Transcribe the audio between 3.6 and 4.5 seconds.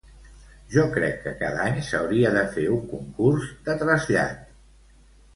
de trasllat.